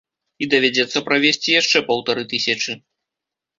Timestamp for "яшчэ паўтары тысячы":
1.61-2.71